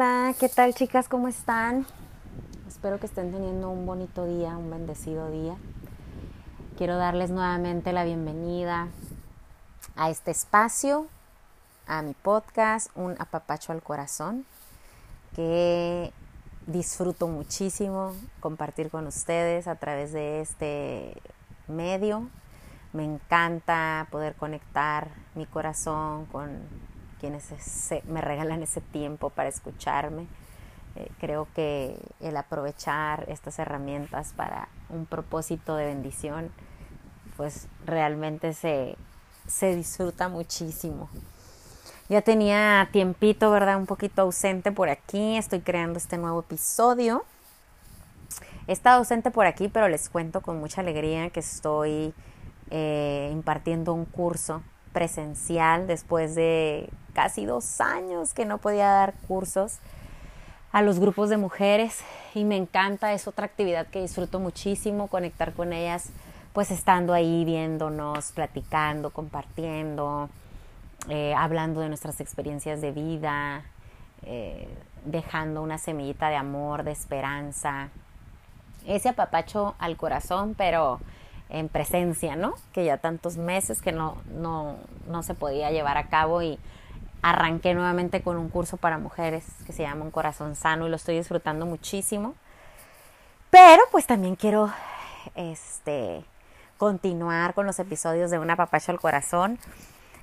Hola, 0.00 0.32
¿qué 0.38 0.48
tal 0.48 0.74
chicas? 0.74 1.08
¿Cómo 1.08 1.26
están? 1.26 1.84
Espero 2.68 3.00
que 3.00 3.06
estén 3.06 3.32
teniendo 3.32 3.68
un 3.68 3.84
bonito 3.84 4.26
día, 4.26 4.56
un 4.56 4.70
bendecido 4.70 5.28
día. 5.28 5.56
Quiero 6.76 6.96
darles 6.96 7.30
nuevamente 7.30 7.92
la 7.92 8.04
bienvenida 8.04 8.86
a 9.96 10.08
este 10.08 10.30
espacio, 10.30 11.08
a 11.88 12.02
mi 12.02 12.14
podcast, 12.14 12.92
Un 12.94 13.16
apapacho 13.18 13.72
al 13.72 13.82
corazón, 13.82 14.46
que 15.34 16.12
disfruto 16.68 17.26
muchísimo 17.26 18.14
compartir 18.38 18.90
con 18.90 19.04
ustedes 19.08 19.66
a 19.66 19.74
través 19.74 20.12
de 20.12 20.42
este 20.42 21.20
medio. 21.66 22.28
Me 22.92 23.02
encanta 23.02 24.06
poder 24.12 24.36
conectar 24.36 25.08
mi 25.34 25.44
corazón 25.44 26.26
con 26.26 26.60
quienes 27.20 27.44
me 28.06 28.20
regalan 28.20 28.62
ese 28.62 28.80
tiempo 28.80 29.30
para 29.30 29.48
escucharme. 29.48 30.26
Eh, 30.96 31.10
creo 31.20 31.46
que 31.54 31.98
el 32.20 32.36
aprovechar 32.36 33.24
estas 33.28 33.58
herramientas 33.58 34.32
para 34.36 34.68
un 34.88 35.06
propósito 35.06 35.76
de 35.76 35.86
bendición, 35.86 36.50
pues 37.36 37.68
realmente 37.84 38.52
se, 38.54 38.96
se 39.46 39.76
disfruta 39.76 40.28
muchísimo. 40.28 41.08
Ya 42.08 42.22
tenía 42.22 42.88
tiempito, 42.90 43.50
¿verdad? 43.50 43.76
Un 43.76 43.86
poquito 43.86 44.22
ausente 44.22 44.72
por 44.72 44.88
aquí. 44.88 45.36
Estoy 45.36 45.60
creando 45.60 45.98
este 45.98 46.16
nuevo 46.16 46.40
episodio. 46.40 47.24
He 48.66 48.72
estado 48.72 48.98
ausente 48.98 49.30
por 49.30 49.46
aquí, 49.46 49.68
pero 49.68 49.88
les 49.88 50.08
cuento 50.08 50.40
con 50.40 50.58
mucha 50.58 50.80
alegría 50.80 51.30
que 51.30 51.40
estoy 51.40 52.14
eh, 52.70 53.30
impartiendo 53.32 53.92
un 53.92 54.04
curso 54.04 54.62
presencial 54.92 55.86
después 55.86 56.34
de 56.34 56.90
casi 57.18 57.46
dos 57.46 57.80
años 57.80 58.32
que 58.32 58.44
no 58.44 58.58
podía 58.58 58.86
dar 58.86 59.12
cursos 59.26 59.78
a 60.70 60.82
los 60.82 61.00
grupos 61.00 61.30
de 61.30 61.36
mujeres 61.36 61.98
y 62.32 62.44
me 62.44 62.56
encanta, 62.56 63.12
es 63.12 63.26
otra 63.26 63.44
actividad 63.44 63.88
que 63.88 64.00
disfruto 64.00 64.38
muchísimo, 64.38 65.08
conectar 65.08 65.52
con 65.52 65.72
ellas, 65.72 66.10
pues 66.52 66.70
estando 66.70 67.12
ahí 67.12 67.44
viéndonos, 67.44 68.30
platicando, 68.30 69.10
compartiendo, 69.10 70.28
eh, 71.08 71.34
hablando 71.36 71.80
de 71.80 71.88
nuestras 71.88 72.20
experiencias 72.20 72.80
de 72.80 72.92
vida, 72.92 73.64
eh, 74.22 74.68
dejando 75.04 75.60
una 75.60 75.78
semillita 75.78 76.28
de 76.28 76.36
amor, 76.36 76.84
de 76.84 76.92
esperanza, 76.92 77.88
ese 78.86 79.08
apapacho 79.08 79.74
al 79.80 79.96
corazón, 79.96 80.54
pero 80.56 81.00
en 81.48 81.68
presencia, 81.68 82.36
¿no? 82.36 82.54
Que 82.72 82.84
ya 82.84 82.98
tantos 82.98 83.38
meses 83.38 83.82
que 83.82 83.90
no, 83.90 84.18
no, 84.30 84.76
no 85.08 85.24
se 85.24 85.34
podía 85.34 85.72
llevar 85.72 85.96
a 85.96 86.04
cabo 86.04 86.42
y 86.42 86.60
arranqué 87.22 87.74
nuevamente 87.74 88.22
con 88.22 88.36
un 88.36 88.48
curso 88.48 88.76
para 88.76 88.98
mujeres 88.98 89.44
que 89.66 89.72
se 89.72 89.82
llama 89.82 90.04
Un 90.04 90.10
Corazón 90.10 90.54
Sano 90.56 90.86
y 90.86 90.90
lo 90.90 90.96
estoy 90.96 91.16
disfrutando 91.16 91.66
muchísimo. 91.66 92.34
Pero 93.50 93.82
pues 93.90 94.06
también 94.06 94.36
quiero 94.36 94.72
este, 95.34 96.24
continuar 96.76 97.54
con 97.54 97.66
los 97.66 97.78
episodios 97.78 98.30
de 98.30 98.38
Una 98.38 98.56
Papacha 98.56 98.92
al 98.92 99.00
Corazón 99.00 99.58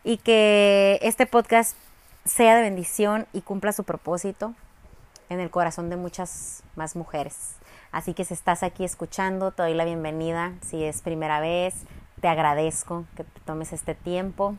y 0.03 0.17
que 0.17 0.99
este 1.01 1.25
podcast 1.25 1.75
sea 2.23 2.55
de 2.55 2.61
bendición 2.61 3.27
y 3.33 3.41
cumpla 3.41 3.71
su 3.71 3.83
propósito 3.83 4.53
en 5.29 5.39
el 5.39 5.49
corazón 5.49 5.89
de 5.89 5.95
muchas 5.95 6.63
más 6.75 6.95
mujeres. 6.95 7.55
Así 7.91 8.13
que 8.13 8.25
si 8.25 8.33
estás 8.33 8.61
aquí 8.61 8.83
escuchando, 8.83 9.51
te 9.51 9.63
doy 9.63 9.73
la 9.73 9.85
bienvenida. 9.85 10.53
Si 10.61 10.83
es 10.83 11.01
primera 11.01 11.39
vez, 11.39 11.75
te 12.21 12.27
agradezco 12.27 13.05
que 13.15 13.23
tomes 13.45 13.73
este 13.73 13.95
tiempo 13.95 14.55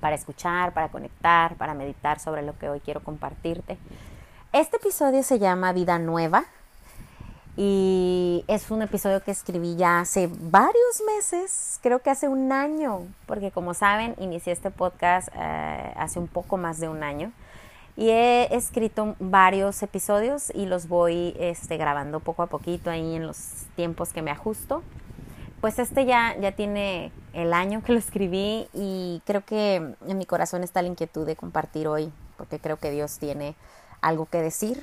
para 0.00 0.16
escuchar, 0.16 0.72
para 0.72 0.88
conectar, 0.88 1.54
para 1.56 1.74
meditar 1.74 2.18
sobre 2.18 2.42
lo 2.42 2.58
que 2.58 2.68
hoy 2.68 2.80
quiero 2.80 3.02
compartirte. 3.02 3.78
Este 4.52 4.78
episodio 4.78 5.22
se 5.22 5.38
llama 5.38 5.72
Vida 5.72 5.98
Nueva 5.98 6.44
y 7.56 8.44
es 8.48 8.70
un 8.70 8.82
episodio 8.82 9.22
que 9.22 9.30
escribí 9.30 9.76
ya 9.76 10.00
hace 10.00 10.28
varios 10.32 11.02
meses, 11.06 11.78
creo 11.82 12.00
que 12.00 12.10
hace 12.10 12.28
un 12.28 12.50
año, 12.52 13.06
porque 13.26 13.50
como 13.50 13.74
saben, 13.74 14.14
inicié 14.18 14.52
este 14.52 14.70
podcast 14.70 15.28
eh, 15.34 15.92
hace 15.96 16.18
un 16.18 16.26
poco 16.26 16.56
más 16.56 16.80
de 16.80 16.88
un 16.88 17.02
año 17.02 17.32
y 17.96 18.08
he 18.08 18.54
escrito 18.54 19.14
varios 19.18 19.82
episodios 19.82 20.50
y 20.54 20.66
los 20.66 20.88
voy 20.88 21.36
este, 21.38 21.76
grabando 21.76 22.20
poco 22.20 22.42
a 22.42 22.46
poquito 22.46 22.90
ahí 22.90 23.16
en 23.16 23.26
los 23.26 23.66
tiempos 23.76 24.12
que 24.12 24.22
me 24.22 24.30
ajusto. 24.30 24.82
Pues 25.60 25.78
este 25.78 26.06
ya, 26.06 26.34
ya 26.40 26.52
tiene 26.52 27.12
el 27.34 27.52
año 27.52 27.82
que 27.82 27.92
lo 27.92 27.98
escribí 27.98 28.66
y 28.72 29.20
creo 29.26 29.44
que 29.44 29.94
en 30.06 30.18
mi 30.18 30.24
corazón 30.24 30.64
está 30.64 30.80
la 30.80 30.88
inquietud 30.88 31.26
de 31.26 31.36
compartir 31.36 31.86
hoy, 31.86 32.10
porque 32.38 32.58
creo 32.58 32.78
que 32.78 32.90
Dios 32.90 33.18
tiene 33.18 33.54
algo 34.00 34.24
que 34.24 34.40
decir 34.40 34.82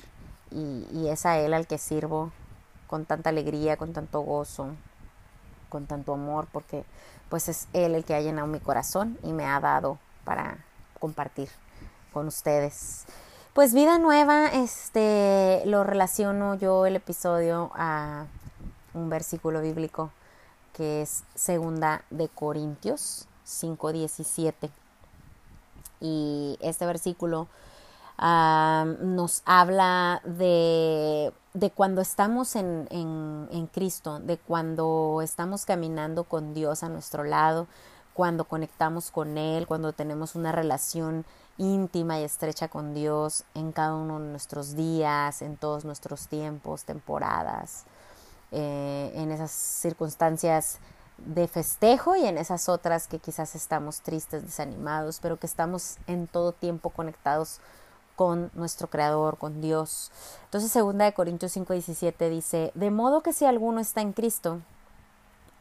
y, 0.52 0.86
y 0.92 1.08
es 1.08 1.26
a 1.26 1.36
Él 1.38 1.52
al 1.52 1.66
que 1.66 1.78
sirvo 1.78 2.30
con 2.86 3.06
tanta 3.06 3.30
alegría, 3.30 3.76
con 3.76 3.92
tanto 3.92 4.20
gozo, 4.20 4.68
con 5.68 5.86
tanto 5.86 6.14
amor, 6.14 6.46
porque 6.52 6.84
pues 7.28 7.48
es 7.48 7.66
Él 7.72 7.96
el 7.96 8.04
que 8.04 8.14
ha 8.14 8.20
llenado 8.20 8.46
mi 8.46 8.60
corazón 8.60 9.18
y 9.24 9.32
me 9.32 9.46
ha 9.46 9.58
dado 9.58 9.98
para 10.22 10.58
compartir 11.00 11.48
con 12.12 12.28
ustedes. 12.28 13.04
Pues 13.52 13.74
vida 13.74 13.98
nueva, 13.98 14.46
este 14.46 15.60
lo 15.66 15.82
relaciono 15.82 16.54
yo 16.54 16.86
el 16.86 16.94
episodio 16.94 17.72
a 17.74 18.26
un 18.94 19.10
versículo 19.10 19.60
bíblico 19.60 20.12
que 20.78 21.02
es 21.02 21.24
segunda 21.34 22.04
de 22.08 22.28
Corintios 22.28 23.26
5:17. 23.44 24.70
Y 26.00 26.56
este 26.60 26.86
versículo 26.86 27.48
nos 28.16 29.42
habla 29.44 30.22
de, 30.24 31.32
de 31.54 31.70
cuando 31.70 32.00
estamos 32.00 32.54
en, 32.54 32.86
en, 32.90 33.48
en 33.50 33.66
Cristo, 33.66 34.20
de 34.20 34.38
cuando 34.38 35.20
estamos 35.22 35.66
caminando 35.66 36.24
con 36.24 36.54
Dios 36.54 36.84
a 36.84 36.88
nuestro 36.88 37.24
lado, 37.24 37.66
cuando 38.14 38.44
conectamos 38.44 39.10
con 39.10 39.36
Él, 39.36 39.66
cuando 39.66 39.92
tenemos 39.92 40.36
una 40.36 40.52
relación 40.52 41.24
íntima 41.58 42.20
y 42.20 42.24
estrecha 42.24 42.68
con 42.68 42.94
Dios 42.94 43.44
en 43.54 43.72
cada 43.72 43.94
uno 43.94 44.20
de 44.20 44.28
nuestros 44.28 44.76
días, 44.76 45.42
en 45.42 45.56
todos 45.56 45.84
nuestros 45.84 46.28
tiempos, 46.28 46.84
temporadas, 46.84 47.84
eh, 48.52 49.12
en 49.14 49.30
esas 49.30 49.50
circunstancias 49.50 50.78
de 51.18 51.48
festejo 51.48 52.16
y 52.16 52.24
en 52.24 52.38
esas 52.38 52.68
otras 52.68 53.08
que 53.08 53.18
quizás 53.18 53.54
estamos 53.54 54.00
tristes, 54.00 54.44
desanimados, 54.44 55.18
pero 55.20 55.38
que 55.38 55.46
estamos 55.46 55.96
en 56.06 56.26
todo 56.26 56.52
tiempo 56.52 56.90
conectados 56.90 57.60
con 58.16 58.50
nuestro 58.54 58.88
Creador, 58.88 59.38
con 59.38 59.60
Dios. 59.60 60.10
Entonces, 60.44 60.72
segunda 60.72 61.04
de 61.04 61.12
Corintios 61.12 61.56
5:17 61.56 62.28
dice, 62.28 62.72
de 62.74 62.90
modo 62.90 63.22
que 63.22 63.32
si 63.32 63.44
alguno 63.44 63.80
está 63.80 64.00
en 64.00 64.12
Cristo, 64.12 64.60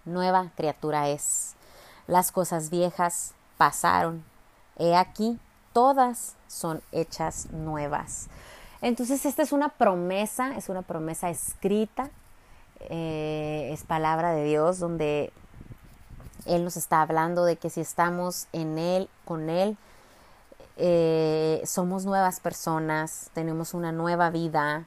nueva 0.06 0.52
criatura 0.56 1.10
es. 1.10 1.54
Las 2.08 2.32
cosas 2.32 2.70
viejas 2.70 3.34
pasaron. 3.58 4.24
He 4.78 4.96
aquí, 4.96 5.40
todas 5.74 6.36
son 6.48 6.82
hechas 6.92 7.52
nuevas. 7.52 8.28
Entonces 8.82 9.26
esta 9.26 9.44
es 9.44 9.52
una 9.52 9.70
promesa, 9.70 10.56
es 10.56 10.70
una 10.70 10.82
promesa 10.82 11.30
escrita, 11.30 12.10
eh, 12.80 13.70
es 13.74 13.84
palabra 13.84 14.32
de 14.32 14.44
Dios 14.44 14.80
donde 14.80 15.32
Él 16.46 16.64
nos 16.64 16.78
está 16.78 17.02
hablando 17.02 17.46
de 17.46 17.58
que 17.58 17.70
si 17.70 17.82
estamos 17.82 18.48
en 18.54 18.78
Él, 18.78 19.10
con 19.26 19.50
Él, 19.50 19.78
eh, 20.78 21.62
somos 21.66 22.06
nuevas 22.06 22.40
personas, 22.40 23.30
tenemos 23.34 23.74
una 23.74 23.92
nueva 23.92 24.30
vida, 24.30 24.86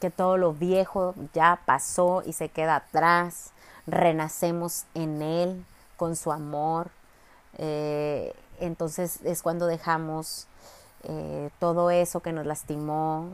que 0.00 0.10
todo 0.10 0.36
lo 0.36 0.52
viejo 0.52 1.14
ya 1.32 1.60
pasó 1.64 2.22
y 2.26 2.34
se 2.34 2.50
queda 2.50 2.76
atrás, 2.76 3.52
renacemos 3.86 4.84
en 4.94 5.22
Él 5.22 5.64
con 5.96 6.14
su 6.14 6.30
amor. 6.30 6.90
Eh, 7.56 8.34
entonces 8.60 9.20
es 9.24 9.42
cuando 9.42 9.66
dejamos 9.66 10.46
todo 11.58 11.90
eso 11.90 12.20
que 12.20 12.32
nos 12.32 12.44
lastimó, 12.44 13.30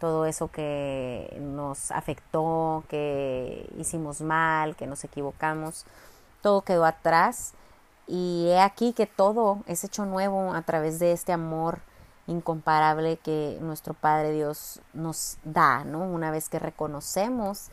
todo 0.00 0.24
eso 0.24 0.48
que 0.48 1.36
nos 1.40 1.92
afectó, 1.92 2.82
que 2.88 3.70
hicimos 3.78 4.22
mal, 4.22 4.74
que 4.74 4.86
nos 4.86 5.04
equivocamos, 5.04 5.84
todo 6.40 6.62
quedó 6.62 6.86
atrás 6.86 7.52
y 8.06 8.46
he 8.48 8.60
aquí 8.60 8.92
que 8.94 9.06
todo 9.06 9.62
es 9.66 9.84
hecho 9.84 10.06
nuevo 10.06 10.54
a 10.54 10.62
través 10.62 10.98
de 10.98 11.12
este 11.12 11.32
amor 11.32 11.80
incomparable 12.26 13.18
que 13.18 13.58
nuestro 13.60 13.94
Padre 13.94 14.32
Dios 14.32 14.80
nos 14.94 15.36
da, 15.44 15.84
¿no? 15.84 16.00
Una 16.00 16.30
vez 16.30 16.48
que 16.48 16.58
reconocemos 16.58 17.68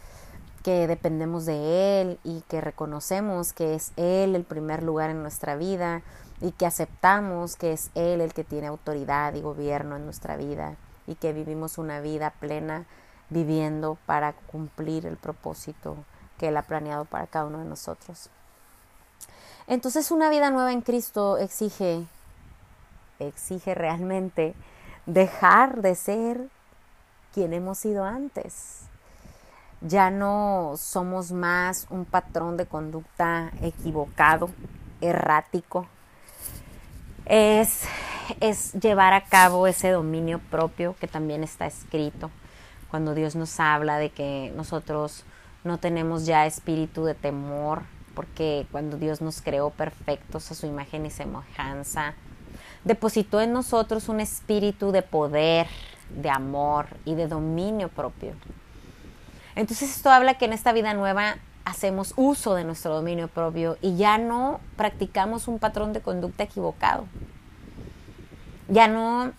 que 0.64 0.86
dependemos 0.86 1.46
de 1.46 2.02
Él 2.02 2.20
y 2.26 2.42
que 2.42 2.60
reconocemos 2.60 3.54
que 3.54 3.74
es 3.74 3.94
Él 3.96 4.36
el 4.36 4.44
primer 4.44 4.84
lugar 4.84 5.10
en 5.10 5.22
nuestra 5.22 5.56
vida, 5.56 6.02
y 6.42 6.52
que 6.52 6.66
aceptamos 6.66 7.56
que 7.56 7.74
es 7.74 7.90
Él 7.96 8.22
el 8.22 8.34
que 8.34 8.44
tiene 8.44 8.68
autoridad 8.68 9.34
y 9.34 9.42
gobierno 9.42 9.96
en 9.96 10.06
nuestra 10.06 10.38
vida 10.38 10.76
y 11.08 11.16
que 11.16 11.34
vivimos 11.34 11.78
una 11.78 12.02
vida 12.02 12.32
plena 12.40 12.86
viviendo 13.30 13.98
para 14.06 14.34
cumplir 14.34 15.06
el 15.06 15.18
propósito 15.18 15.98
que 16.38 16.50
Él 16.50 16.58
ha 16.58 16.62
planeado 16.64 17.06
para 17.06 17.28
cada 17.28 17.46
uno 17.46 17.60
de 17.60 17.66
nosotros. 17.66 18.30
Entonces 19.68 20.12
una 20.12 20.30
vida 20.30 20.50
nueva 20.50 20.72
en 20.72 20.82
Cristo 20.82 21.38
exige, 21.38 22.06
exige 23.20 23.76
realmente 23.76 24.54
dejar 25.06 25.82
de 25.82 25.96
ser 25.96 26.50
quien 27.34 27.54
hemos 27.54 27.80
sido 27.80 28.06
antes. 28.06 28.84
Ya 29.82 30.10
no 30.10 30.74
somos 30.78 31.32
más 31.32 31.86
un 31.90 32.06
patrón 32.06 32.58
de 32.58 32.66
conducta 32.66 33.52
equivocado, 33.62 34.50
errático. 35.02 35.86
Es, 37.26 37.84
es 38.40 38.74
llevar 38.74 39.14
a 39.14 39.26
cabo 39.26 39.68
ese 39.68 39.92
dominio 39.92 40.40
propio 40.40 40.96
que 41.00 41.08
también 41.08 41.44
está 41.44 41.66
escrito 41.66 42.32
cuando 42.90 43.14
Dios 43.14 43.36
nos 43.36 43.60
habla 43.60 43.98
de 43.98 44.10
que 44.10 44.54
nosotros 44.56 45.24
no 45.64 45.78
tenemos 45.78 46.26
ya 46.26 46.46
espíritu 46.46 47.04
de 47.04 47.14
temor, 47.14 47.84
porque 48.16 48.66
cuando 48.72 48.98
Dios 48.98 49.22
nos 49.22 49.42
creó 49.42 49.70
perfectos 49.70 50.50
a 50.52 50.56
su 50.56 50.66
imagen 50.66 51.06
y 51.06 51.12
semejanza, 51.12 52.14
depositó 52.84 53.42
en 53.42 53.52
nosotros 53.52 54.10
un 54.10 54.20
espíritu 54.20 54.92
de 54.92 55.02
poder, 55.02 55.68
de 56.10 56.30
amor 56.30 56.88
y 57.06 57.16
de 57.16 57.28
dominio 57.28 57.90
propio. 57.90 58.34
Entonces 59.56 59.96
esto 59.96 60.10
habla 60.10 60.36
que 60.36 60.46
en 60.46 60.54
esta 60.54 60.72
vida 60.72 60.94
nueva 60.94 61.38
hacemos 61.66 62.14
uso 62.16 62.56
de 62.56 62.64
nuestro 62.64 62.94
dominio 62.94 63.28
propio 63.28 63.78
y 63.82 63.98
ya 63.98 64.18
no 64.18 64.62
practicamos 64.78 65.50
un 65.50 65.60
patrón 65.60 65.92
de 65.92 66.02
conducta 66.02 66.44
equivocado. 66.44 67.06
Ya 68.70 68.88
no 68.88 69.34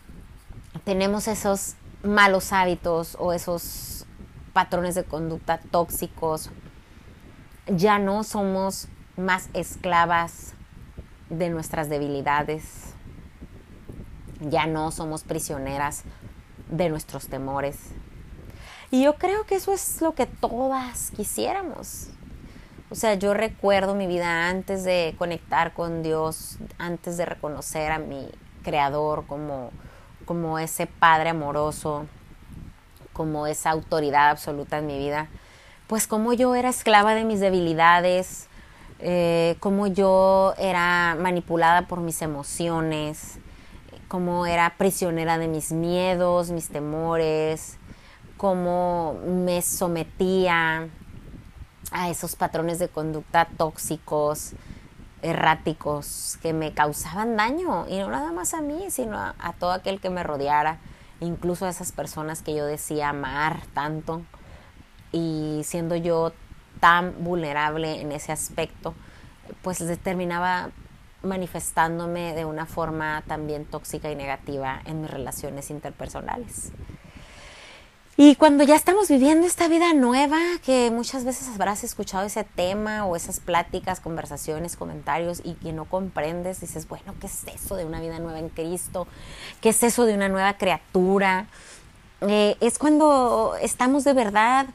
tenemos 0.85 1.29
esos 1.29 1.75
malos 2.03 2.53
hábitos 2.53 3.17
o 3.19 3.33
esos 3.33 4.07
patrones 4.53 4.95
de 4.95 5.05
conducta 5.05 5.59
tóxicos 5.71 6.51
ya 7.69 7.99
no 7.99 8.25
somos 8.25 8.89
más 9.17 9.51
esclavas 9.53 10.55
de 11.29 11.51
nuestras 11.51 11.89
debilidades, 11.89 12.95
ya 14.41 14.67
no 14.67 14.91
somos 14.91 15.25
prisioneras 15.25 16.05
de 16.71 16.89
nuestros 16.89 17.29
temores. 17.29 17.77
Y 18.91 19.03
yo 19.03 19.17
creo 19.17 19.45
que 19.45 19.57
eso 19.57 19.73
es 19.73 20.01
lo 20.01 20.15
que 20.15 20.27
todas 20.27 21.11
quisiéramos. 21.11 22.09
O 22.91 22.95
sea, 22.95 23.15
yo 23.15 23.35
recuerdo 23.35 23.95
mi 23.95 24.07
vida 24.07 24.49
antes 24.49 24.83
de 24.83 25.15
conectar 25.19 25.75
con 25.75 26.03
Dios, 26.03 26.57
antes 26.79 27.19
de 27.19 27.27
reconocer 27.27 27.93
a 27.93 27.99
mi 27.99 28.31
creador 28.63 29.27
como, 29.27 29.71
como 30.25 30.59
ese 30.59 30.87
Padre 30.87 31.31
amoroso, 31.31 32.07
como 33.13 33.47
esa 33.47 33.71
autoridad 33.71 34.31
absoluta 34.31 34.79
en 34.79 34.87
mi 34.87 34.99
vida 34.99 35.29
pues 35.89 36.07
como 36.07 36.35
yo 36.35 36.55
era 36.55 36.69
esclava 36.69 37.15
de 37.15 37.25
mis 37.25 37.41
debilidades, 37.41 38.47
eh, 39.01 39.57
como 39.59 39.87
yo 39.87 40.55
era 40.59 41.17
manipulada 41.19 41.89
por 41.89 42.01
mis 42.01 42.21
emociones, 42.21 43.39
como 44.07 44.45
era 44.45 44.75
prisionera 44.77 45.39
de 45.39 45.49
mis 45.49 45.73
miedos, 45.73 46.51
mis 46.51 46.69
temores, 46.69 47.79
cómo 48.37 49.19
me 49.27 49.63
sometía 49.63 50.89
a 51.91 52.11
esos 52.11 52.37
patrones 52.37 52.79
de 52.79 52.89
conducta 52.89 53.49
tóxicos, 53.57 54.53
erráticos, 55.23 56.39
que 56.43 56.53
me 56.53 56.73
causaban 56.73 57.37
daño, 57.37 57.87
y 57.89 57.99
no 57.99 58.09
nada 58.09 58.33
más 58.33 58.55
a 58.55 58.61
mí, 58.61 58.91
sino 58.91 59.19
a, 59.19 59.53
todo 59.59 59.73
aquel 59.73 60.01
que 60.01 60.11
me 60.11 60.23
rodeara, 60.23 60.79
incluso 61.21 61.67
a 61.67 61.71
esas 61.71 61.93
personas 61.93 62.43
que 62.43 62.55
yo 62.55 62.65
decía 62.65 63.11
amar 63.11 63.61
tanto 63.75 64.23
y 65.11 65.63
siendo 65.65 65.97
yo 65.97 66.33
tan 66.81 67.25
vulnerable 67.25 68.01
en 68.01 68.13
ese 68.13 68.31
aspecto, 68.31 68.95
pues 69.63 69.83
terminaba 70.01 70.71
manifestándome 71.23 72.35
de 72.35 72.45
una 72.45 72.67
forma 72.67 73.25
también 73.27 73.65
tóxica 73.65 74.11
y 74.11 74.15
negativa 74.15 74.81
en 74.85 75.01
mis 75.01 75.11
relaciones 75.11 75.71
interpersonales. 75.71 76.71
Y 78.21 78.35
cuando 78.35 78.65
ya 78.65 78.75
estamos 78.75 79.07
viviendo 79.09 79.47
esta 79.47 79.69
vida 79.69 79.95
nueva, 79.95 80.41
que 80.65 80.91
muchas 80.91 81.25
veces 81.25 81.47
habrás 81.55 81.85
escuchado 81.85 82.27
ese 82.27 82.43
tema 82.43 83.07
o 83.07 83.15
esas 83.15 83.39
pláticas, 83.39 84.01
conversaciones, 84.01 84.75
comentarios 84.75 85.41
y 85.45 85.55
que 85.55 85.73
no 85.73 85.85
comprendes, 85.85 86.61
dices, 86.61 86.89
bueno, 86.89 87.15
¿qué 87.21 87.29
es 87.29 87.45
eso 87.45 87.77
de 87.77 87.85
una 87.85 88.01
vida 88.01 88.19
nueva 88.19 88.41
en 88.41 88.49
Cristo? 88.49 89.07
¿Qué 89.61 89.69
es 89.69 89.81
eso 89.85 90.05
de 90.05 90.15
una 90.15 90.29
nueva 90.29 90.55
criatura? 90.55 91.47
Eh, 92.23 92.57
es 92.59 92.81
cuando 92.81 93.55
estamos 93.63 94.03
de 94.03 94.15
verdad 94.15 94.67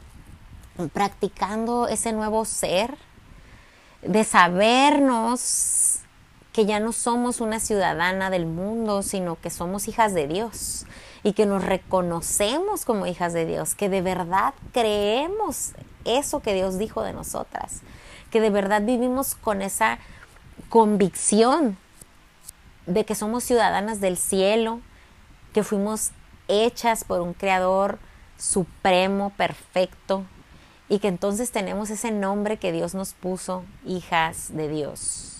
practicando 0.94 1.86
ese 1.86 2.12
nuevo 2.12 2.46
ser, 2.46 2.96
de 4.00 4.24
sabernos 4.24 5.98
que 6.54 6.64
ya 6.64 6.80
no 6.80 6.92
somos 6.92 7.42
una 7.42 7.60
ciudadana 7.60 8.30
del 8.30 8.46
mundo, 8.46 9.02
sino 9.02 9.38
que 9.38 9.50
somos 9.50 9.86
hijas 9.86 10.14
de 10.14 10.28
Dios 10.28 10.86
y 11.24 11.32
que 11.32 11.46
nos 11.46 11.64
reconocemos 11.64 12.84
como 12.84 13.06
hijas 13.06 13.32
de 13.32 13.46
Dios, 13.46 13.74
que 13.74 13.88
de 13.88 14.02
verdad 14.02 14.54
creemos 14.72 15.72
eso 16.04 16.40
que 16.40 16.54
Dios 16.54 16.78
dijo 16.78 17.02
de 17.02 17.14
nosotras, 17.14 17.80
que 18.30 18.40
de 18.40 18.50
verdad 18.50 18.82
vivimos 18.82 19.34
con 19.34 19.62
esa 19.62 19.98
convicción 20.68 21.78
de 22.86 23.06
que 23.06 23.14
somos 23.14 23.42
ciudadanas 23.42 24.00
del 24.00 24.18
cielo, 24.18 24.80
que 25.54 25.64
fuimos 25.64 26.10
hechas 26.46 27.04
por 27.04 27.22
un 27.22 27.32
creador 27.32 27.98
supremo, 28.38 29.30
perfecto, 29.30 30.24
y 30.90 30.98
que 30.98 31.08
entonces 31.08 31.50
tenemos 31.50 31.88
ese 31.88 32.10
nombre 32.10 32.58
que 32.58 32.70
Dios 32.70 32.94
nos 32.94 33.14
puso, 33.14 33.64
hijas 33.86 34.54
de 34.54 34.68
Dios. 34.68 35.33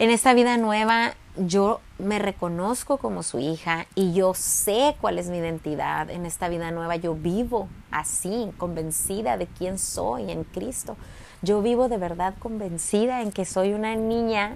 En 0.00 0.10
esta 0.10 0.32
vida 0.32 0.56
nueva 0.58 1.14
yo 1.36 1.80
me 1.98 2.20
reconozco 2.20 2.98
como 2.98 3.24
su 3.24 3.40
hija 3.40 3.88
y 3.96 4.12
yo 4.12 4.32
sé 4.32 4.94
cuál 5.00 5.18
es 5.18 5.28
mi 5.28 5.38
identidad. 5.38 6.08
En 6.08 6.24
esta 6.24 6.48
vida 6.48 6.70
nueva 6.70 6.94
yo 6.94 7.16
vivo 7.16 7.68
así, 7.90 8.52
convencida 8.58 9.36
de 9.36 9.48
quién 9.48 9.76
soy 9.76 10.30
en 10.30 10.44
Cristo. 10.44 10.96
Yo 11.42 11.62
vivo 11.62 11.88
de 11.88 11.96
verdad 11.96 12.34
convencida 12.38 13.22
en 13.22 13.32
que 13.32 13.44
soy 13.44 13.72
una 13.72 13.96
niña 13.96 14.54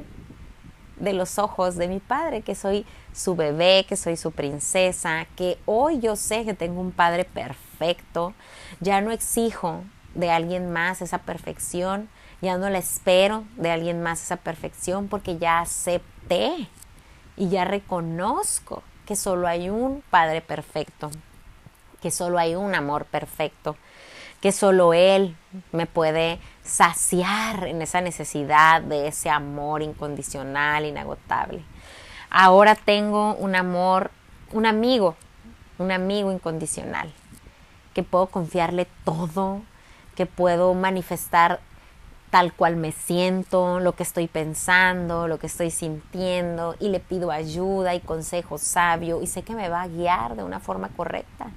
de 1.01 1.13
los 1.13 1.41
ojos 1.41 1.75
de 1.75 1.89
mi 1.89 1.99
padre, 1.99 2.43
que 2.43 2.55
soy 2.55 2.87
su 3.13 3.35
bebé, 3.35 3.85
que 3.89 3.97
soy 3.97 4.17
su 4.17 4.31
princesa, 4.31 5.27
que 5.35 5.59
hoy 5.67 5.99
yo 5.99 6.15
sé 6.15 6.45
que 6.45 6.55
tengo 6.55 6.81
un 6.81 6.93
padre 6.93 7.25
perfecto. 7.25 8.33
Ya 8.79 9.01
no 9.01 9.11
exijo 9.11 9.83
de 10.15 10.31
alguien 10.31 10.73
más 10.73 11.03
esa 11.03 11.19
perfección, 11.19 12.09
ya 12.43 12.59
no 12.59 12.69
la 12.69 12.79
espero 12.79 13.45
de 13.57 13.71
alguien 13.71 14.03
más 14.03 14.21
esa 14.21 14.37
perfección 14.37 15.07
porque 15.07 15.39
ya 15.39 15.61
acepté 15.61 16.69
y 17.37 17.49
ya 17.49 17.65
reconozco 17.65 18.83
que 19.07 19.15
solo 19.15 19.47
hay 19.47 19.71
un 19.71 20.03
Padre 20.11 20.43
perfecto, 20.43 21.11
que 22.03 22.11
solo 22.11 22.39
hay 22.39 22.57
un 22.57 22.75
amor 22.75 23.05
perfecto, 23.05 23.77
que 24.41 24.51
solo 24.51 24.93
Él 24.93 25.37
me 25.71 25.87
puede 25.87 26.41
saciar 26.65 27.69
en 27.69 27.81
esa 27.81 28.01
necesidad 28.01 28.83
de 28.83 29.07
ese 29.07 29.31
amor 29.31 29.83
incondicional, 29.83 30.85
inagotable. 30.85 31.63
Ahora 32.29 32.75
tengo 32.75 33.35
un 33.35 33.55
amor, 33.55 34.11
un 34.51 34.67
amigo, 34.67 35.15
un 35.79 35.93
amigo 35.93 36.33
incondicional, 36.33 37.13
que 37.95 38.03
puedo 38.03 38.27
confiarle 38.27 38.89
todo, 39.05 39.63
que 40.17 40.27
puedo 40.27 40.75
manifestar 40.75 41.61
tal 42.33 42.55
cual 42.55 42.77
me 42.77 42.93
siento, 42.93 43.79
lo 43.79 43.95
que 43.95 44.03
estoy 44.03 44.27
pensando, 44.27 45.29
lo 45.29 45.39
que 45.39 45.49
estoy 45.49 45.71
sintiendo 45.71 46.77
y 46.81 46.89
le 46.89 46.99
pido 46.99 47.31
ayuda 47.31 47.95
y 47.95 48.01
consejo 48.01 48.57
sabio 48.57 49.21
y 49.21 49.27
sé 49.27 49.43
que 49.43 49.55
me 49.55 49.69
va 49.69 49.83
a 49.83 49.89
guiar 49.89 50.35
de 50.35 50.43
una 50.43 50.59
forma 50.59 50.89
correcta, 50.89 51.51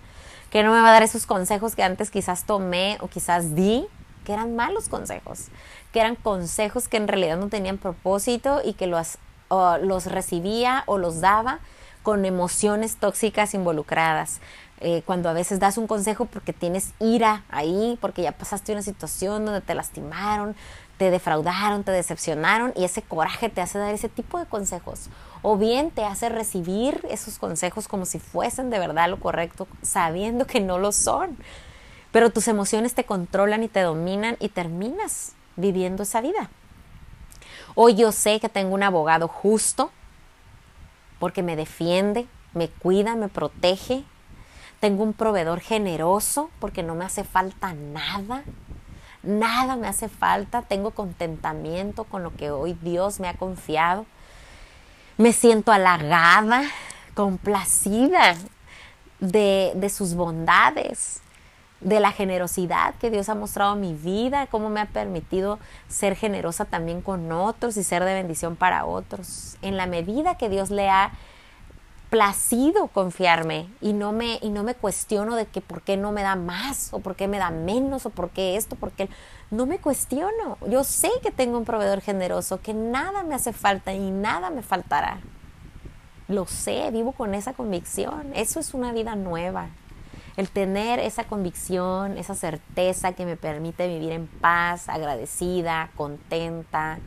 que 0.49 0.63
no 0.63 0.73
me 0.73 0.81
va 0.81 0.89
a 0.89 0.91
dar 0.91 1.03
esos 1.03 1.25
consejos 1.25 1.77
que 1.77 1.83
antes 1.83 2.11
quizás 2.11 2.43
tomé 2.43 2.97
o 2.99 3.07
quizás 3.07 3.55
di, 3.55 3.87
que 4.25 4.33
eran 4.33 4.57
malos 4.57 4.89
consejos, 4.89 5.45
que 5.93 6.01
eran 6.01 6.17
consejos 6.17 6.89
que 6.89 6.97
en 6.97 7.07
realidad 7.07 7.37
no 7.37 7.47
tenían 7.47 7.77
propósito 7.77 8.59
y 8.61 8.73
que 8.73 8.87
los, 8.87 9.17
los 9.81 10.07
recibía 10.07 10.83
o 10.87 10.97
los 10.97 11.21
daba 11.21 11.61
con 12.05 12.23
emociones 12.23 12.97
tóxicas 12.97 13.55
involucradas, 13.55 14.39
eh, 14.79 15.01
cuando 15.07 15.27
a 15.27 15.33
veces 15.33 15.59
das 15.59 15.79
un 15.79 15.87
consejo 15.87 16.25
porque 16.25 16.53
tienes 16.53 16.93
ira 16.99 17.43
ahí, 17.49 17.97
porque 17.99 18.21
ya 18.21 18.31
pasaste 18.31 18.73
una 18.73 18.83
situación 18.83 19.43
donde 19.43 19.61
te 19.61 19.73
lastimaron, 19.73 20.55
te 20.99 21.09
defraudaron, 21.09 21.83
te 21.83 21.91
decepcionaron 21.91 22.73
y 22.75 22.83
ese 22.83 23.01
coraje 23.01 23.49
te 23.49 23.59
hace 23.61 23.79
dar 23.79 23.91
ese 23.91 24.07
tipo 24.07 24.37
de 24.37 24.45
consejos. 24.45 25.09
O 25.41 25.57
bien 25.57 25.89
te 25.89 26.05
hace 26.05 26.29
recibir 26.29 27.03
esos 27.09 27.39
consejos 27.39 27.87
como 27.87 28.05
si 28.05 28.19
fuesen 28.19 28.69
de 28.69 28.77
verdad 28.77 29.09
lo 29.09 29.19
correcto, 29.19 29.67
sabiendo 29.81 30.45
que 30.45 30.59
no 30.59 30.77
lo 30.77 30.91
son. 30.91 31.35
Pero 32.11 32.29
tus 32.29 32.47
emociones 32.47 32.93
te 32.93 33.05
controlan 33.05 33.63
y 33.63 33.67
te 33.67 33.81
dominan 33.81 34.37
y 34.39 34.49
terminas 34.49 35.31
viviendo 35.55 36.03
esa 36.03 36.21
vida. 36.21 36.51
Hoy 37.73 37.95
yo 37.95 38.11
sé 38.11 38.39
que 38.39 38.47
tengo 38.47 38.75
un 38.75 38.83
abogado 38.83 39.27
justo 39.27 39.89
porque 41.19 41.43
me 41.43 41.55
defiende, 41.55 42.27
me 42.53 42.69
cuida, 42.69 43.15
me 43.15 43.27
protege, 43.27 44.03
tengo 44.79 45.03
un 45.03 45.13
proveedor 45.13 45.61
generoso 45.61 46.49
porque 46.59 46.83
no 46.83 46.95
me 46.95 47.05
hace 47.05 47.23
falta 47.23 47.73
nada. 47.73 48.43
Nada 49.23 49.75
me 49.75 49.87
hace 49.87 50.09
falta. 50.09 50.61
Tengo 50.61 50.91
contentamiento 50.91 52.03
con 52.03 52.23
lo 52.23 52.35
que 52.35 52.51
hoy 52.51 52.77
Dios 52.81 53.19
me 53.19 53.27
ha 53.27 53.33
confiado. 53.33 54.05
Me 55.17 55.33
siento 55.33 55.71
halagada, 55.71 56.63
complacida 57.15 58.35
de, 59.19 59.71
de 59.75 59.89
sus 59.89 60.13
bondades, 60.13 61.21
de 61.85 61.99
la 61.99 62.11
generosidad 62.11 62.95
que 62.95 63.11
Dios 63.11 63.29
ha 63.29 63.35
mostrado 63.35 63.75
en 63.75 63.81
mi 63.81 63.93
vida, 63.93 64.47
cómo 64.47 64.69
me 64.69 64.81
ha 64.81 64.87
permitido 64.87 65.59
ser 65.87 66.15
generosa 66.15 66.65
también 66.65 67.01
con 67.01 67.31
otros 67.31 67.77
y 67.77 67.83
ser 67.83 68.03
de 68.03 68.15
bendición 68.15 68.55
para 68.55 68.85
otros. 68.85 69.57
En 69.61 69.77
la 69.77 69.85
medida 69.85 70.35
que 70.35 70.49
Dios 70.49 70.71
le 70.71 70.89
ha 70.89 71.11
placido 72.09 72.87
confiarme 72.87 73.67
y 73.81 73.93
no 73.93 74.13
me 74.13 74.39
y 74.41 74.49
no 74.49 74.63
me 74.63 74.73
cuestiono 74.73 75.35
de 75.35 75.45
que 75.45 75.61
por 75.61 75.83
qué 75.83 75.95
no 75.95 76.11
me 76.11 76.23
da 76.23 76.35
más 76.35 76.91
o 76.91 77.01
por 77.01 77.15
qué 77.15 77.27
me 77.27 77.37
da 77.37 77.51
menos 77.51 78.07
o 78.07 78.09
por 78.09 78.31
qué 78.31 78.55
esto, 78.55 78.75
porque 78.75 79.07
no 79.51 79.67
me 79.67 79.77
cuestiono. 79.77 80.57
Yo 80.67 80.83
sé 80.83 81.11
que 81.21 81.29
tengo 81.29 81.55
un 81.55 81.65
proveedor 81.65 82.01
generoso, 82.01 82.61
que 82.61 82.73
nada 82.73 83.21
me 83.21 83.35
hace 83.35 83.53
falta 83.53 83.93
y 83.93 84.09
nada 84.09 84.49
me 84.49 84.63
faltará. 84.63 85.19
Lo 86.27 86.47
sé, 86.47 86.89
vivo 86.89 87.11
con 87.11 87.35
esa 87.35 87.53
convicción. 87.53 88.31
Eso 88.33 88.59
es 88.59 88.73
una 88.73 88.91
vida 88.91 89.15
nueva. 89.15 89.69
El 90.37 90.49
tener 90.49 90.99
esa 90.99 91.23
convicción, 91.23 92.17
esa 92.17 92.35
certeza 92.35 93.13
que 93.13 93.25
me 93.25 93.37
permite 93.37 93.87
vivir 93.87 94.11
en 94.11 94.27
paz, 94.27 94.89
agradecida, 94.89 95.89
contenta. 95.95 96.99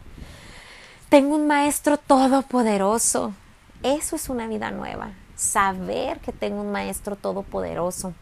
Tengo 1.11 1.35
un 1.35 1.47
maestro 1.47 1.99
todopoderoso. 1.99 3.35
Eso 3.82 4.16
es 4.16 4.28
una 4.28 4.47
vida 4.47 4.70
nueva. 4.70 5.11
Saber 5.37 6.20
que 6.20 6.32
tengo 6.32 6.62
un 6.62 6.73
maestro 6.73 7.16
todopoderoso. 7.16 8.14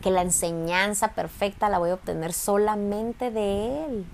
Que 0.00 0.10
la 0.10 0.22
enseñanza 0.22 1.08
perfecta 1.08 1.68
la 1.68 1.78
voy 1.78 1.90
a 1.90 1.94
obtener 1.94 2.32
solamente 2.32 3.30
de 3.30 3.84
él. 3.84 4.06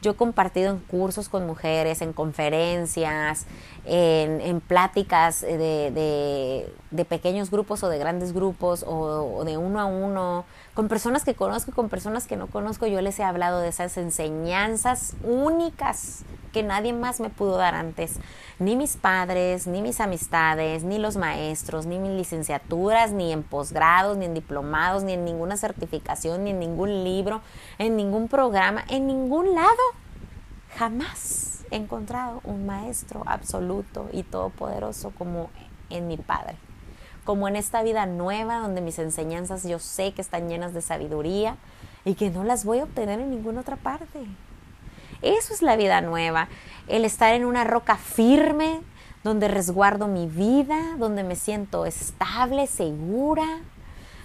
Yo 0.00 0.12
he 0.12 0.14
compartido 0.14 0.70
en 0.70 0.78
cursos 0.78 1.28
con 1.28 1.46
mujeres, 1.46 2.02
en 2.02 2.12
conferencias, 2.12 3.46
en, 3.84 4.60
pláticas 4.60 5.40
de, 5.40 6.70
pequeños 7.08 7.50
grupos 7.50 7.82
o 7.82 7.88
de 7.88 7.98
grandes 7.98 8.32
grupos 8.32 8.84
o, 8.86 9.44
de 9.44 9.56
uno 9.56 9.80
a 9.80 9.86
uno, 9.86 10.44
con 10.78 10.86
personas 10.86 11.24
que 11.24 11.34
conozco 11.34 11.72
y 11.72 11.74
con 11.74 11.88
personas 11.88 12.28
que 12.28 12.36
no 12.36 12.46
conozco, 12.46 12.86
yo 12.86 13.00
les 13.00 13.18
he 13.18 13.24
hablado 13.24 13.58
de 13.58 13.66
esas 13.66 13.96
enseñanzas 13.96 15.16
únicas 15.24 16.22
que 16.52 16.62
nadie 16.62 16.92
más 16.92 17.18
me 17.18 17.30
pudo 17.30 17.56
dar 17.56 17.74
antes. 17.74 18.20
Ni 18.60 18.76
mis 18.76 18.96
padres, 18.96 19.66
ni 19.66 19.82
mis 19.82 19.98
amistades, 19.98 20.84
ni 20.84 20.98
los 20.98 21.16
maestros, 21.16 21.86
ni 21.86 21.98
mis 21.98 22.12
licenciaturas, 22.12 23.10
ni 23.10 23.32
en 23.32 23.42
posgrados, 23.42 24.16
ni 24.16 24.26
en 24.26 24.34
diplomados, 24.34 25.02
ni 25.02 25.14
en 25.14 25.24
ninguna 25.24 25.56
certificación, 25.56 26.44
ni 26.44 26.50
en 26.50 26.60
ningún 26.60 27.02
libro, 27.02 27.40
en 27.78 27.96
ningún 27.96 28.28
programa, 28.28 28.84
en 28.88 29.08
ningún 29.08 29.56
lado. 29.56 29.82
Jamás 30.76 31.64
he 31.72 31.76
encontrado 31.76 32.40
un 32.44 32.66
maestro 32.66 33.24
absoluto 33.26 34.08
y 34.12 34.22
todopoderoso 34.22 35.10
como 35.18 35.50
en 35.90 36.06
mi 36.06 36.18
Padre. 36.18 36.67
Como 37.28 37.46
en 37.46 37.56
esta 37.56 37.82
vida 37.82 38.06
nueva 38.06 38.56
donde 38.56 38.80
mis 38.80 38.98
enseñanzas 38.98 39.62
yo 39.64 39.78
sé 39.78 40.14
que 40.14 40.22
están 40.22 40.48
llenas 40.48 40.72
de 40.72 40.80
sabiduría 40.80 41.58
y 42.06 42.14
que 42.14 42.30
no 42.30 42.42
las 42.42 42.64
voy 42.64 42.78
a 42.78 42.84
obtener 42.84 43.20
en 43.20 43.28
ninguna 43.28 43.60
otra 43.60 43.76
parte. 43.76 44.20
Eso 45.20 45.52
es 45.52 45.60
la 45.60 45.76
vida 45.76 46.00
nueva, 46.00 46.48
el 46.86 47.04
estar 47.04 47.34
en 47.34 47.44
una 47.44 47.64
roca 47.64 47.98
firme 47.98 48.80
donde 49.24 49.46
resguardo 49.46 50.08
mi 50.08 50.26
vida, 50.26 50.96
donde 50.96 51.22
me 51.22 51.36
siento 51.36 51.84
estable, 51.84 52.66
segura, 52.66 53.60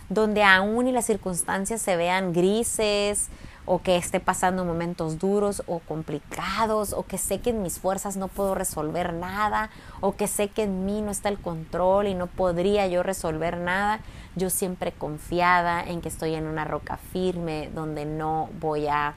donde 0.10 0.43
aún 0.43 0.88
y 0.88 0.91
las 0.91 1.05
circunstancias 1.05 1.81
se 1.81 1.95
vean 1.95 2.33
grises, 2.33 3.29
o 3.65 3.81
que 3.81 3.95
esté 3.95 4.19
pasando 4.19 4.65
momentos 4.65 5.19
duros 5.19 5.63
o 5.67 5.79
complicados, 5.79 6.93
o 6.93 7.03
que 7.03 7.17
sé 7.17 7.39
que 7.39 7.51
en 7.51 7.62
mis 7.62 7.79
fuerzas 7.79 8.17
no 8.17 8.27
puedo 8.27 8.55
resolver 8.55 9.13
nada, 9.13 9.69
o 10.01 10.15
que 10.15 10.27
sé 10.27 10.50
que 10.50 10.63
en 10.63 10.86
mí 10.86 11.01
no 11.01 11.12
está 11.12 11.29
el 11.29 11.39
control 11.39 12.07
y 12.07 12.13
no 12.13 12.27
podría 12.27 12.88
yo 12.88 13.03
resolver 13.03 13.57
nada, 13.57 14.01
yo 14.36 14.50
siempre 14.50 14.91
confiada 14.91 15.81
en 15.81 16.01
que 16.01 16.10
estoy 16.10 16.36
en 16.36 16.45
una 16.45 16.65
roca 16.65 16.98
firme 16.98 17.69
donde 17.74 18.05
no 18.05 18.50
voy 18.60 18.88
a, 18.88 19.13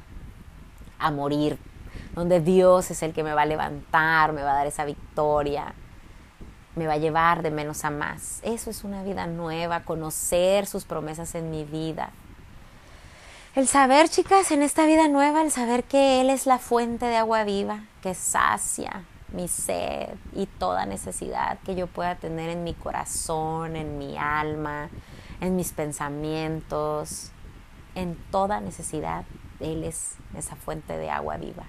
a 0.98 1.10
morir, 1.10 1.58
donde 2.14 2.40
Dios 2.40 2.90
es 2.90 3.02
el 3.02 3.12
que 3.12 3.24
me 3.24 3.34
va 3.34 3.42
a 3.42 3.46
levantar, 3.46 4.32
me 4.32 4.42
va 4.42 4.52
a 4.52 4.56
dar 4.56 4.66
esa 4.66 4.84
victoria, 4.84 5.74
me 6.76 6.86
va 6.86 6.94
a 6.94 6.98
llevar 6.98 7.42
de 7.42 7.50
menos 7.50 7.84
a 7.84 7.90
más. 7.90 8.40
Eso 8.42 8.70
es 8.70 8.84
una 8.84 9.02
vida 9.02 9.26
nueva, 9.26 9.84
conocer 9.84 10.66
sus 10.66 10.84
promesas 10.84 11.34
en 11.34 11.50
mi 11.50 11.64
vida 11.64 12.12
el 13.56 13.66
saber, 13.68 14.10
chicas, 14.10 14.50
en 14.50 14.60
esta 14.60 14.84
vida 14.84 15.08
nueva, 15.08 15.40
el 15.40 15.50
saber 15.50 15.84
que 15.84 16.20
Él 16.20 16.28
es 16.28 16.44
la 16.44 16.58
fuente 16.58 17.06
de 17.06 17.16
agua 17.16 17.42
viva, 17.42 17.84
que 18.02 18.12
sacia 18.12 19.04
mi 19.32 19.48
sed 19.48 20.10
y 20.34 20.44
toda 20.44 20.84
necesidad 20.84 21.58
que 21.64 21.74
yo 21.74 21.86
pueda 21.86 22.16
tener 22.16 22.50
en 22.50 22.64
mi 22.64 22.74
corazón, 22.74 23.74
en 23.74 23.96
mi 23.96 24.18
alma, 24.18 24.90
en 25.40 25.56
mis 25.56 25.72
pensamientos, 25.72 27.30
en 27.94 28.18
toda 28.30 28.60
necesidad, 28.60 29.24
Él 29.58 29.84
es 29.84 30.16
esa 30.36 30.54
fuente 30.56 30.98
de 30.98 31.08
agua 31.08 31.38
viva. 31.38 31.64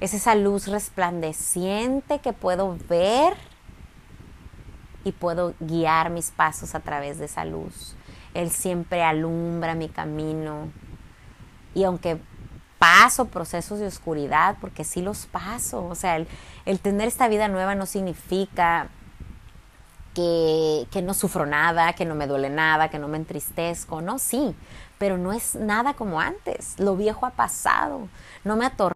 Es 0.00 0.14
esa 0.14 0.34
luz 0.34 0.68
resplandeciente 0.68 2.20
que 2.20 2.32
puedo 2.32 2.76
ver 2.88 3.34
y 5.04 5.12
puedo 5.12 5.54
guiar 5.60 6.10
mis 6.10 6.30
pasos 6.30 6.74
a 6.74 6.80
través 6.80 7.18
de 7.18 7.24
esa 7.24 7.44
luz. 7.44 7.96
Él 8.34 8.50
siempre 8.50 9.02
alumbra 9.02 9.74
mi 9.74 9.88
camino. 9.88 10.68
Y 11.74 11.84
aunque 11.84 12.20
paso 12.78 13.26
procesos 13.26 13.80
de 13.80 13.86
oscuridad, 13.86 14.56
porque 14.60 14.84
sí 14.84 15.02
los 15.02 15.26
paso, 15.26 15.84
o 15.84 15.94
sea, 15.94 16.16
el, 16.64 16.80
tener 16.80 17.08
esta 17.08 17.28
vida 17.28 17.48
nueva 17.48 17.74
no 17.74 17.86
significa 17.86 18.88
que, 20.14 20.86
que, 20.90 21.02
no 21.02 21.14
sufro 21.14 21.44
nada, 21.44 21.92
que 21.94 22.04
no 22.04 22.14
me 22.14 22.26
duele 22.26 22.50
nada, 22.50 22.88
que 22.88 22.98
no 22.98 23.08
me 23.08 23.16
entristezco, 23.16 24.00
no, 24.00 24.18
sí, 24.18 24.54
pero 24.98 25.18
no 25.18 25.32
es 25.32 25.54
nada 25.54 25.94
como 25.94 26.20
antes, 26.20 26.78
lo 26.78 26.96
viejo 26.96 27.26
ha 27.26 27.30
pasado, 27.30 28.08
no 28.44 28.56
me 28.56 28.66
atormenta 28.66 28.94